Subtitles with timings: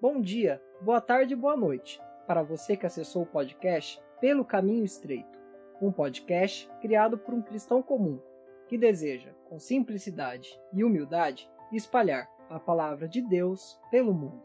[0.00, 4.84] Bom dia, boa tarde e boa noite para você que acessou o podcast Pelo Caminho
[4.84, 5.40] Estreito,
[5.82, 8.20] um podcast criado por um cristão comum
[8.68, 14.40] que deseja, com simplicidade e humildade, espalhar a palavra de Deus pelo mundo.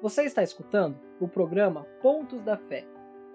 [0.00, 2.86] Você está escutando o programa Pontos da Fé.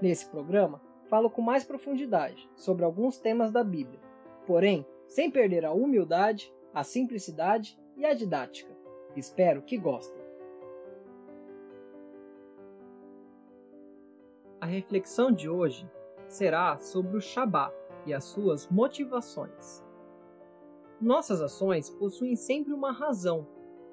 [0.01, 3.99] Nesse programa, falo com mais profundidade sobre alguns temas da Bíblia,
[4.47, 8.70] porém, sem perder a humildade, a simplicidade e a didática.
[9.15, 10.21] Espero que gostem.
[14.61, 15.89] A reflexão de hoje
[16.27, 19.83] será sobre o Shabat e as suas motivações.
[20.99, 23.47] Nossas ações possuem sempre uma razão,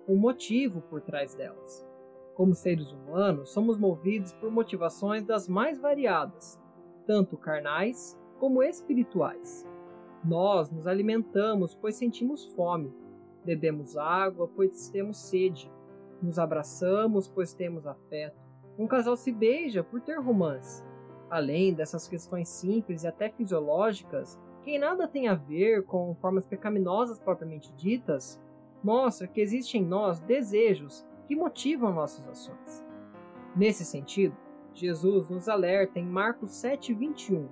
[0.07, 1.87] um motivo por trás delas.
[2.35, 6.60] Como seres humanos, somos movidos por motivações das mais variadas,
[7.07, 9.66] tanto carnais como espirituais.
[10.24, 12.93] Nós nos alimentamos pois sentimos fome,
[13.48, 15.73] Bebemos água, pois temos sede.
[16.20, 18.38] Nos abraçamos, pois temos afeto.
[18.79, 20.85] Um casal se beija por ter romance.
[21.30, 27.19] Além dessas questões simples e até fisiológicas, que nada tem a ver com formas pecaminosas
[27.19, 28.38] propriamente ditas,
[28.85, 32.85] mostra que existem em nós desejos que motivam nossas ações.
[33.57, 34.37] Nesse sentido,
[34.74, 37.49] Jesus nos alerta em Marcos 7,21,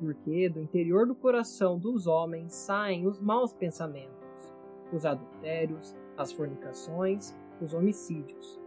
[0.00, 4.23] porque do interior do coração dos homens saem os maus pensamentos
[4.92, 8.60] os adultérios, as fornicações, os homicídios.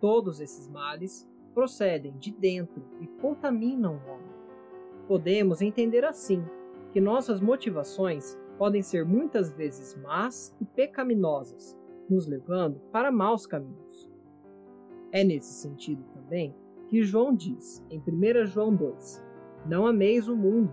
[0.00, 4.36] Todos esses males procedem de dentro e contaminam o homem.
[5.08, 6.44] Podemos entender assim
[6.92, 11.76] que nossas motivações podem ser muitas vezes más e pecaminosas,
[12.08, 14.10] nos levando para maus caminhos.
[15.12, 16.54] É nesse sentido também
[16.88, 19.24] que João diz em 1 João 2:
[19.66, 20.72] Não ameis o mundo,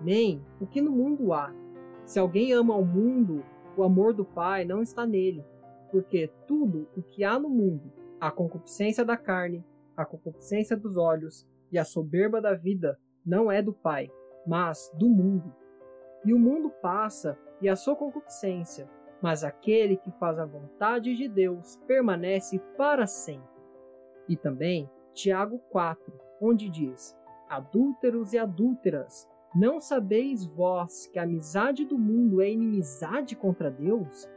[0.00, 1.54] nem o que no mundo há.
[2.04, 3.42] Se alguém ama o mundo,
[3.76, 5.44] o amor do Pai não está nele,
[5.90, 9.64] porque tudo o que há no mundo, a concupiscência da carne,
[9.96, 14.10] a concupiscência dos olhos e a soberba da vida, não é do Pai,
[14.46, 15.52] mas do mundo.
[16.24, 18.88] E o mundo passa e a sua concupiscência,
[19.22, 23.56] mas aquele que faz a vontade de Deus permanece para sempre.
[24.28, 27.16] E também Tiago 4, onde diz:
[27.48, 34.28] Adúlteros e adúlteras, não sabeis vós que a amizade do mundo é inimizade contra Deus?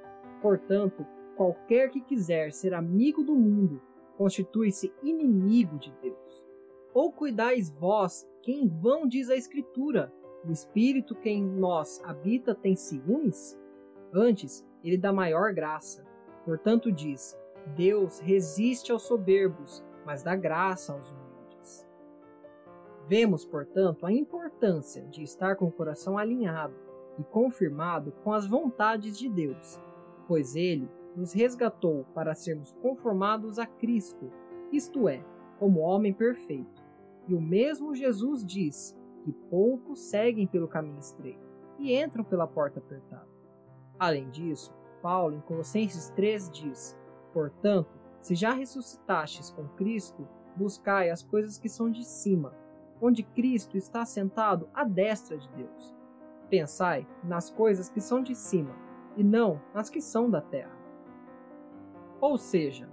[0.41, 3.81] Portanto, qualquer que quiser ser amigo do mundo
[4.17, 6.47] constitui-se inimigo de Deus.
[6.93, 10.09] Ou cuidais vós que em vão diz a Escritura:
[10.47, 13.59] o Espírito que em nós habita tem ciúmes?
[14.13, 16.05] Antes, ele dá maior graça.
[16.45, 17.37] Portanto, diz:
[17.75, 21.28] Deus resiste aos soberbos, mas dá graça aos humildes.
[23.09, 26.75] Vemos, portanto, a importância de estar com o coração alinhado
[27.17, 29.81] e confirmado com as vontades de Deus,
[30.27, 34.31] pois Ele nos resgatou para sermos conformados a Cristo,
[34.71, 35.25] isto é,
[35.57, 36.83] como homem perfeito.
[37.27, 41.49] E o mesmo Jesus diz que poucos seguem pelo caminho estreito
[41.79, 43.27] e entram pela porta apertada.
[43.97, 44.71] Além disso,
[45.01, 46.95] Paulo em Colossenses 3 diz:
[47.33, 47.89] Portanto,
[48.21, 52.53] se já ressuscitastes com Cristo, buscai as coisas que são de cima,
[53.01, 55.95] onde Cristo está sentado à destra de Deus.
[56.49, 58.75] Pensai nas coisas que são de cima,
[59.15, 60.77] e não nas que são da terra.
[62.19, 62.89] Ou seja,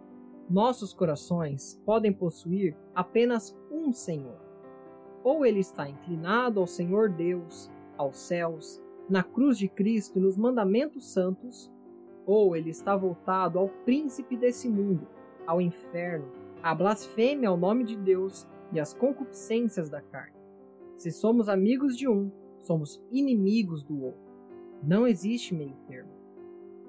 [0.49, 4.39] nossos corações podem possuir apenas um Senhor.
[5.25, 10.37] Ou ele está inclinado ao Senhor Deus, aos céus, na cruz de Cristo e nos
[10.37, 11.73] mandamentos santos,
[12.25, 15.07] ou ele está voltado ao príncipe desse mundo,
[15.47, 16.31] ao inferno,
[16.63, 20.37] à blasfêmia ao nome de Deus e as concupiscências da carne.
[20.97, 24.27] Se somos amigos de um, somos inimigos do outro.
[24.83, 26.11] Não existe meio termo.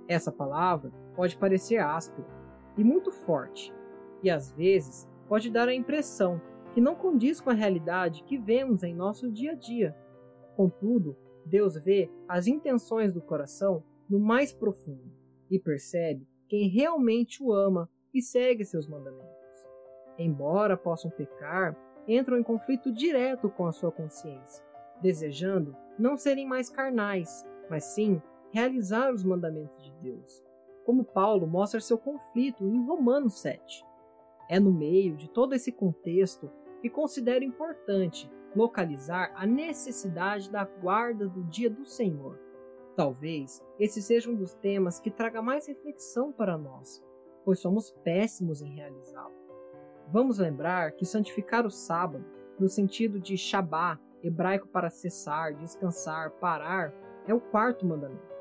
[0.07, 2.27] Essa palavra pode parecer áspera
[2.77, 3.73] e muito forte,
[4.23, 6.41] e às vezes pode dar a impressão
[6.73, 9.95] que não condiz com a realidade que vemos em nosso dia a dia.
[10.55, 15.11] Contudo, Deus vê as intenções do coração no mais profundo
[15.49, 19.36] e percebe quem realmente o ama e segue seus mandamentos
[20.17, 21.75] embora possam pecar,
[22.07, 24.65] entram em conflito direto com a sua consciência,
[25.01, 28.21] desejando não serem mais carnais, mas sim
[28.51, 30.43] realizar os mandamentos de Deus,
[30.85, 33.85] como Paulo mostra seu conflito em Romanos 7.
[34.49, 36.49] É no meio de todo esse contexto
[36.81, 42.39] que considero importante localizar a necessidade da guarda do dia do Senhor.
[42.95, 47.03] Talvez esse seja um dos temas que traga mais reflexão para nós,
[47.43, 49.46] pois somos péssimos em realizá-lo.
[50.09, 52.23] Vamos lembrar que santificar o sábado,
[52.57, 56.93] no sentido de Shabá, hebraico para cessar, descansar, parar,
[57.27, 58.35] é o quarto mandamento.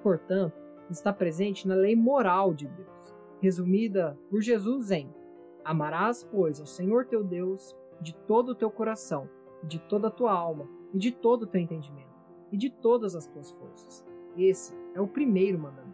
[0.00, 0.54] Portanto,
[0.88, 5.12] está presente na lei moral de Deus, resumida por Jesus em:
[5.64, 9.28] Amarás, pois, ao Senhor teu Deus de todo o teu coração,
[9.64, 12.14] de toda a tua alma, e de todo o teu entendimento,
[12.52, 14.04] e de todas as tuas forças.
[14.36, 15.92] Esse é o primeiro mandamento.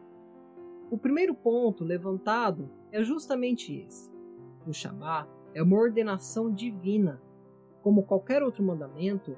[0.90, 4.17] O primeiro ponto levantado é justamente esse.
[4.68, 7.22] O Shabat é uma ordenação divina.
[7.82, 9.34] Como qualquer outro mandamento,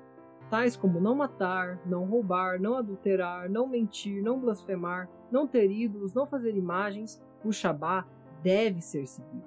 [0.51, 6.13] tais como não matar, não roubar, não adulterar, não mentir, não blasfemar, não ter ídolos,
[6.15, 8.09] não fazer imagens, o Shabat
[8.43, 9.47] deve ser seguido.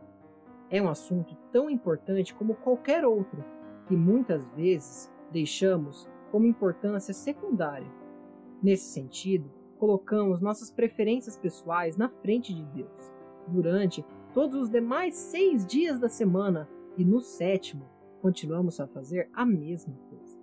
[0.69, 3.43] É um assunto tão importante como qualquer outro,
[3.85, 7.91] que muitas vezes deixamos como importância secundária.
[8.61, 13.11] Nesse sentido, colocamos nossas preferências pessoais na frente de Deus
[13.49, 17.89] durante todos os demais seis dias da semana e no sétimo
[18.21, 20.39] continuamos a fazer a mesma coisa.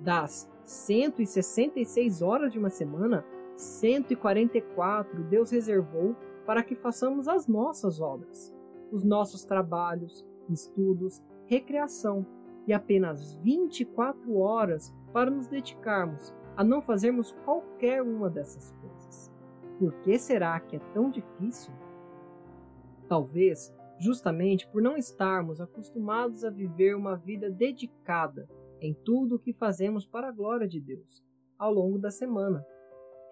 [0.00, 3.24] Das 166 horas de uma semana,
[3.56, 8.54] 144 Deus reservou para que façamos as nossas obras,
[8.90, 12.26] os nossos trabalhos, estudos, recreação
[12.66, 19.32] e apenas 24 horas para nos dedicarmos a não fazermos qualquer uma dessas coisas.
[19.78, 21.72] Por que será que é tão difícil?
[23.08, 28.48] Talvez justamente por não estarmos acostumados a viver uma vida dedicada
[28.80, 31.22] em tudo o que fazemos para a glória de Deus
[31.58, 32.66] ao longo da semana.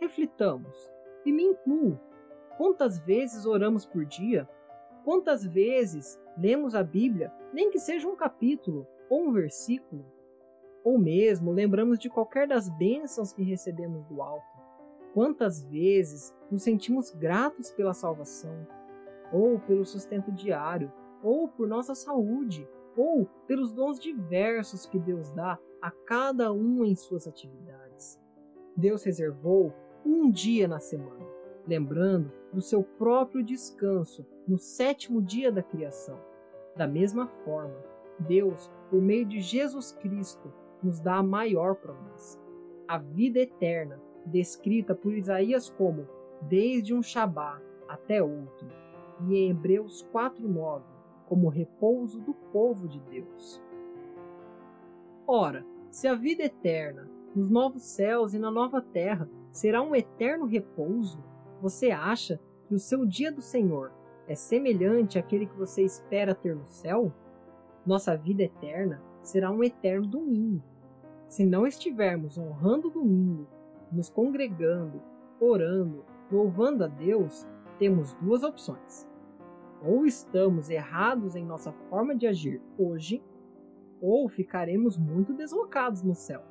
[0.01, 0.91] Reflitamos,
[1.25, 1.99] e me incluo.
[2.57, 4.49] Quantas vezes oramos por dia?
[5.05, 10.05] Quantas vezes lemos a Bíblia, nem que seja um capítulo ou um versículo?
[10.85, 14.47] Ou mesmo lembramos de qualquer das bênçãos que recebemos do alto?
[15.15, 18.67] Quantas vezes nos sentimos gratos pela salvação,
[19.33, 20.93] ou pelo sustento diário,
[21.23, 26.95] ou por nossa saúde, ou pelos dons diversos que Deus dá a cada um em
[26.95, 28.21] suas atividades.
[28.77, 29.73] Deus reservou
[30.05, 31.27] um dia na semana,
[31.67, 36.21] lembrando do seu próprio descanso no sétimo dia da criação.
[36.77, 37.77] Da mesma forma,
[38.19, 40.53] Deus, por meio de Jesus Cristo,
[40.83, 42.39] nos dá a maior promessa,
[42.89, 46.07] a vida eterna, descrita por Isaías como
[46.43, 48.83] desde um Shabá até outro
[49.21, 50.83] e em Hebreus 4:9
[51.27, 53.63] como repouso do povo de Deus.
[55.27, 60.45] Ora, se a vida eterna nos novos céus e na nova terra será um eterno
[60.45, 61.23] repouso,
[61.61, 63.93] você acha que o seu dia do Senhor
[64.27, 67.13] é semelhante àquele que você espera ter no céu?
[67.87, 70.63] Nossa vida eterna será um eterno domingo.
[71.29, 73.47] Se não estivermos honrando o domingo,
[73.91, 75.01] nos congregando,
[75.41, 77.47] orando, louvando a Deus,
[77.79, 79.11] temos duas opções
[79.85, 83.23] ou estamos errados em nossa forma de agir hoje,
[84.01, 86.43] ou ficaremos muito deslocados no céu.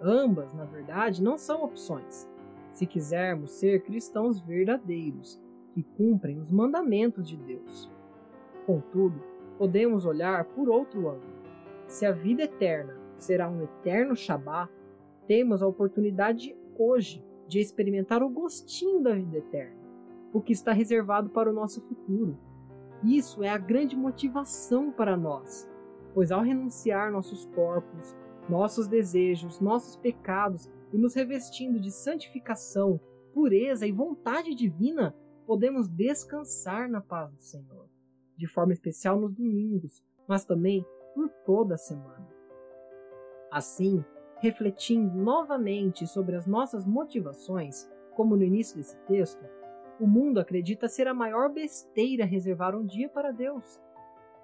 [0.00, 2.28] Ambas, na verdade, não são opções.
[2.72, 5.40] Se quisermos ser cristãos verdadeiros,
[5.72, 7.90] que cumprem os mandamentos de Deus.
[8.66, 9.22] Contudo,
[9.58, 11.36] podemos olhar por outro ângulo.
[11.86, 14.68] Se a vida eterna será um eterno Shabá,
[15.26, 19.76] temos a oportunidade hoje de experimentar o gostinho da vida eterna,
[20.32, 22.38] o que está reservado para o nosso futuro.
[23.02, 25.68] Isso é a grande motivação para nós,
[26.14, 28.16] pois ao renunciar nossos corpos,
[28.48, 33.00] nossos desejos, nossos pecados e nos revestindo de santificação,
[33.34, 35.14] pureza e vontade divina,
[35.46, 37.88] podemos descansar na paz do Senhor,
[38.36, 42.26] de forma especial nos domingos, mas também por toda a semana.
[43.50, 44.04] Assim,
[44.38, 49.44] refletindo novamente sobre as nossas motivações, como no início desse texto,
[49.98, 53.80] o mundo acredita ser a maior besteira reservar um dia para Deus.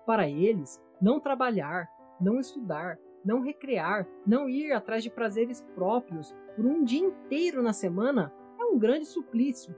[0.06, 1.88] Para eles, não trabalhar,
[2.20, 7.72] não estudar, não recrear, não ir atrás de prazeres próprios por um dia inteiro na
[7.72, 9.74] semana é um grande suplício.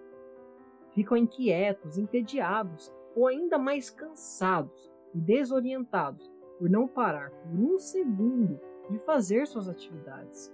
[0.92, 8.60] Ficam inquietos, entediados ou ainda mais cansados e desorientados por não parar por um segundo
[8.90, 10.52] de fazer suas atividades.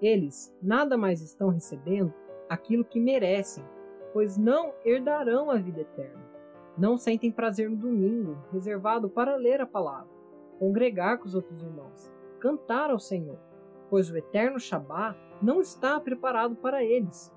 [0.00, 2.12] Eles nada mais estão recebendo
[2.48, 3.64] aquilo que merecem
[4.12, 6.26] pois não herdarão a vida eterna.
[6.76, 10.08] Não sentem prazer no domingo, reservado para ler a palavra,
[10.58, 13.38] congregar com os outros irmãos, cantar ao Senhor,
[13.90, 17.34] pois o eterno Shabá não está preparado para eles.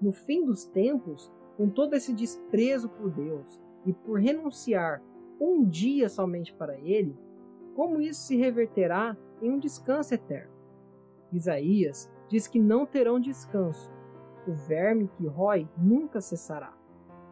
[0.00, 5.02] No fim dos tempos, com todo esse desprezo por Deus e por renunciar
[5.40, 7.16] um dia somente para Ele,
[7.74, 10.52] como isso se reverterá em um descanso eterno?
[11.32, 13.90] Isaías diz que não terão descanso,
[14.46, 16.72] o verme que rói nunca cessará.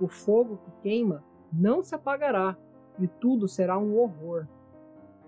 [0.00, 2.56] O fogo que queima não se apagará,
[2.98, 4.46] e tudo será um horror.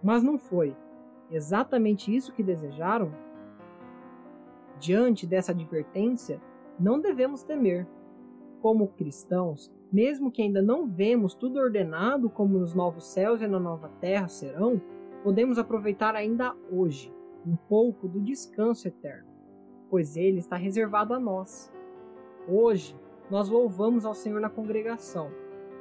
[0.03, 0.77] Mas não foi
[1.31, 3.13] exatamente isso que desejaram?
[4.79, 6.41] Diante dessa advertência,
[6.79, 7.87] não devemos temer.
[8.61, 13.61] como cristãos, mesmo que ainda não vemos tudo ordenado como nos novos céus e na
[13.61, 14.81] nova terra serão,
[15.23, 17.15] podemos aproveitar ainda hoje
[17.47, 19.29] um pouco do descanso eterno,
[19.91, 21.71] pois ele está reservado a nós.
[22.47, 22.95] Hoje,
[23.31, 25.31] nós louvamos ao Senhor na congregação,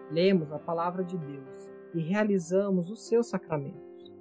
[0.09, 4.13] lemos a palavra de Deus e realizamos os seus sacramentos.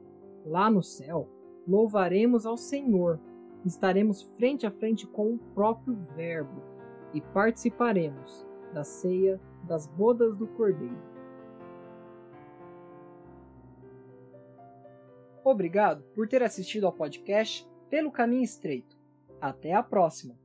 [0.45, 1.29] Lá no céu,
[1.67, 3.21] louvaremos ao Senhor,
[3.65, 6.63] estaremos frente a frente com o próprio Verbo
[7.15, 11.13] e participaremos da ceia das bodas do Cordeiro.
[15.45, 18.97] Obrigado por ter assistido ao podcast Pelo Caminho Estreito.
[19.41, 20.42] Até a próxima!